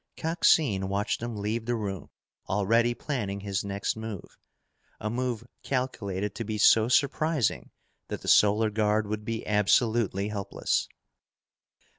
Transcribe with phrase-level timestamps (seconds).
[0.17, 2.09] Coxine watched them leave the room,
[2.49, 4.35] already planning his next move,
[4.99, 7.69] a move calculated to be so surprising
[8.07, 10.87] that the Solar Guard would be absolutely helpless.